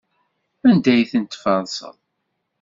Anda 0.67 0.89
ay 0.93 1.05
ten-tferseḍ? 1.11 1.95